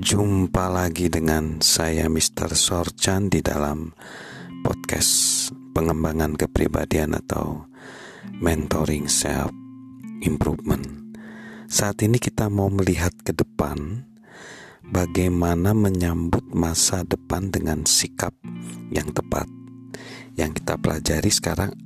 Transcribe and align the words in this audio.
Jumpa 0.00 0.72
lagi 0.72 1.12
dengan 1.12 1.60
saya 1.60 2.08
Mr. 2.08 2.56
Sorchan 2.56 3.28
di 3.28 3.44
dalam 3.44 3.92
podcast 4.64 5.52
pengembangan 5.76 6.40
kepribadian 6.40 7.12
atau 7.20 7.68
mentoring 8.40 9.12
self 9.12 9.52
improvement. 10.24 11.12
Saat 11.68 12.00
ini 12.00 12.16
kita 12.16 12.48
mau 12.48 12.72
melihat 12.72 13.12
ke 13.20 13.36
depan 13.36 14.08
bagaimana 14.88 15.76
menyambut 15.76 16.48
masa 16.48 17.04
depan 17.04 17.52
dengan 17.52 17.84
sikap 17.84 18.32
yang 18.88 19.12
tepat. 19.12 19.44
Yang 20.32 20.64
kita 20.64 20.80
pelajari 20.80 21.28
sekarang 21.28 21.76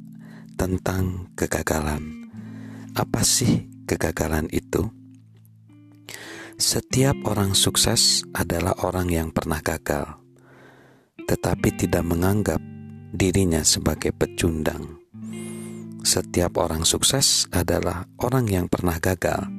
tentang 0.55 1.35
kegagalan. 1.35 2.31
Apa 2.95 3.27
sih 3.27 3.67
kegagalan 3.91 4.47
itu? 4.55 5.04
Setiap 6.55 7.19
orang 7.27 7.51
sukses 7.51 8.23
adalah 8.31 8.79
orang 8.87 9.11
yang 9.11 9.35
pernah 9.35 9.59
gagal, 9.59 10.23
tetapi 11.27 11.75
tidak 11.75 12.07
menganggap 12.07 12.63
dirinya 13.11 13.67
sebagai 13.67 14.15
pecundang. 14.15 15.03
Setiap 16.07 16.55
orang 16.63 16.87
sukses 16.87 17.51
adalah 17.51 18.07
orang 18.23 18.47
yang 18.47 18.67
pernah 18.71 19.03
gagal, 19.03 19.51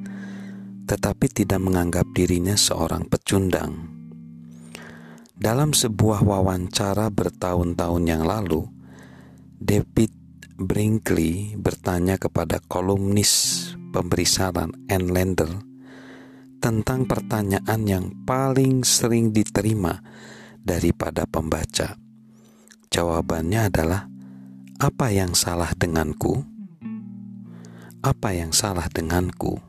tetapi 0.88 1.28
tidak 1.28 1.60
menganggap 1.60 2.08
dirinya 2.16 2.56
seorang 2.56 3.04
pecundang. 3.04 3.92
Dalam 5.36 5.76
sebuah 5.76 6.24
wawancara 6.24 7.12
bertahun-tahun 7.12 8.04
yang 8.08 8.24
lalu, 8.24 8.64
David 9.60 10.16
Brinkley 10.56 11.60
bertanya 11.60 12.16
kepada 12.16 12.56
kolumnis 12.64 13.68
pemberi 13.92 14.24
saran 14.24 14.72
Ann 14.88 15.12
Lander 15.12 15.75
tentang 16.58 17.04
pertanyaan 17.04 17.82
yang 17.86 18.06
paling 18.24 18.82
sering 18.82 19.30
diterima 19.30 20.00
daripada 20.60 21.28
pembaca. 21.28 21.94
Jawabannya 22.90 23.60
adalah, 23.70 24.08
"Apa 24.80 25.14
yang 25.14 25.36
salah 25.36 25.70
denganku? 25.76 26.42
Apa 28.02 28.34
yang 28.34 28.50
salah 28.50 28.88
denganku?" 28.90 29.62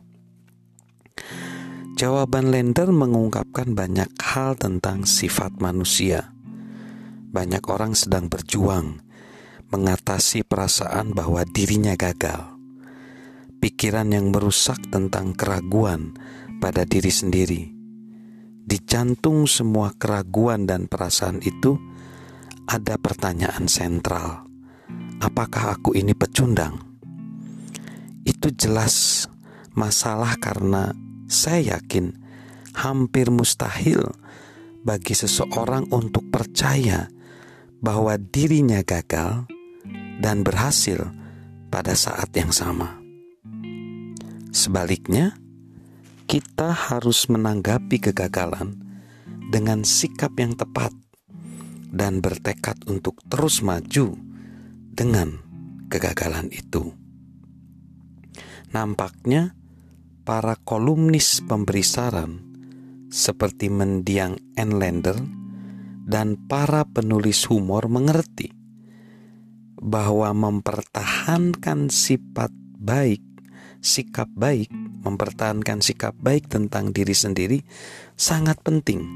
Jawaban 1.98 2.54
Lender 2.54 2.94
mengungkapkan 2.94 3.74
banyak 3.74 4.14
hal 4.22 4.54
tentang 4.54 5.10
sifat 5.10 5.58
manusia. 5.58 6.30
Banyak 7.34 7.66
orang 7.66 7.98
sedang 7.98 8.30
berjuang 8.30 9.02
mengatasi 9.68 10.48
perasaan 10.48 11.12
bahwa 11.12 11.44
dirinya 11.44 11.98
gagal, 12.00 12.56
pikiran 13.60 14.16
yang 14.16 14.32
merusak 14.32 14.80
tentang 14.88 15.36
keraguan 15.36 16.16
pada 16.58 16.84
diri 16.84 17.10
sendiri. 17.14 17.64
Di 18.68 18.78
jantung 18.84 19.48
semua 19.48 19.96
keraguan 19.96 20.68
dan 20.68 20.92
perasaan 20.92 21.40
itu 21.40 21.80
ada 22.68 23.00
pertanyaan 23.00 23.72
sentral. 23.72 24.44
Apakah 25.24 25.80
aku 25.80 25.96
ini 25.96 26.12
pecundang? 26.12 26.84
Itu 28.28 28.52
jelas 28.52 29.26
masalah 29.72 30.36
karena 30.36 30.92
saya 31.32 31.80
yakin 31.80 32.12
hampir 32.76 33.32
mustahil 33.32 34.04
bagi 34.84 35.16
seseorang 35.16 35.88
untuk 35.96 36.28
percaya 36.28 37.08
bahwa 37.80 38.20
dirinya 38.20 38.84
gagal 38.84 39.48
dan 40.20 40.44
berhasil 40.44 41.08
pada 41.72 41.94
saat 41.94 42.32
yang 42.34 42.52
sama. 42.52 43.00
Sebaliknya, 44.52 45.38
kita 46.28 46.76
harus 46.76 47.32
menanggapi 47.32 48.04
kegagalan 48.04 48.76
dengan 49.48 49.88
sikap 49.88 50.36
yang 50.36 50.60
tepat 50.60 50.92
dan 51.88 52.20
bertekad 52.20 52.84
untuk 52.92 53.24
terus 53.32 53.64
maju 53.64 54.20
dengan 54.92 55.40
kegagalan 55.88 56.52
itu. 56.52 56.92
Nampaknya 58.76 59.56
para 60.28 60.60
kolumnis 60.60 61.40
pemberi 61.48 61.88
saran 61.88 62.44
seperti 63.08 63.72
mendiang 63.72 64.36
Enlander 64.60 65.16
dan 66.04 66.36
para 66.52 66.84
penulis 66.84 67.48
humor 67.48 67.88
mengerti 67.88 68.52
bahwa 69.80 70.36
mempertahankan 70.36 71.88
sifat 71.88 72.52
baik, 72.76 73.24
sikap 73.82 74.28
baik 74.34 74.70
mempertahankan 75.08 75.80
sikap 75.80 76.18
baik 76.20 76.52
tentang 76.52 76.92
diri 76.92 77.16
sendiri 77.16 77.64
sangat 78.20 78.60
penting 78.60 79.08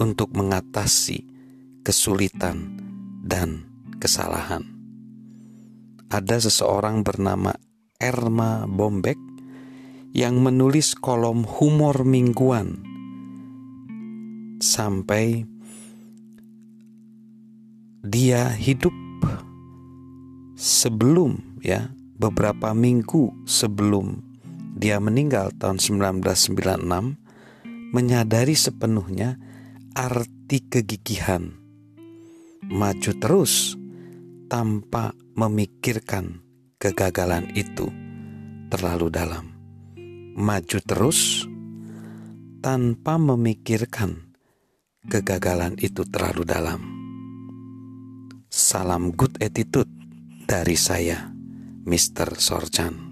untuk 0.00 0.32
mengatasi 0.34 1.22
kesulitan 1.84 2.80
dan 3.22 3.68
kesalahan. 4.00 4.64
Ada 6.10 6.50
seseorang 6.50 7.06
bernama 7.06 7.54
Erma 8.00 8.66
Bombek 8.66 9.20
yang 10.10 10.42
menulis 10.42 10.98
kolom 10.98 11.46
humor 11.46 12.02
mingguan 12.02 12.82
sampai 14.58 15.46
dia 18.02 18.50
hidup 18.50 18.92
sebelum 20.58 21.62
ya 21.62 21.94
beberapa 22.20 22.76
minggu 22.76 23.48
sebelum 23.48 24.20
dia 24.76 25.00
meninggal 25.00 25.56
tahun 25.56 25.80
1996 25.80 27.16
menyadari 27.96 28.52
sepenuhnya 28.52 29.40
arti 29.96 30.60
kegigihan. 30.68 31.56
Maju 32.68 33.12
terus 33.16 33.74
tanpa 34.52 35.16
memikirkan 35.32 36.44
kegagalan 36.76 37.48
itu 37.56 37.88
terlalu 38.68 39.08
dalam. 39.08 39.48
Maju 40.36 40.78
terus 40.84 41.48
tanpa 42.60 43.16
memikirkan 43.16 44.36
kegagalan 45.08 45.72
itu 45.80 46.04
terlalu 46.04 46.44
dalam. 46.44 46.80
Salam 48.52 49.16
good 49.16 49.40
attitude 49.40 49.88
dari 50.44 50.76
saya 50.76 51.39
Mr. 51.86 52.36
Sorjan 52.38 53.09